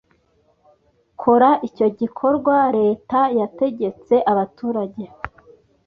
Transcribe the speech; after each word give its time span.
Kora 1.21 1.49
icyo 1.67 1.87
gikorwa 1.99 2.55
reta 2.79 3.19
yategetse 3.39 4.13
abaturage 4.31 5.03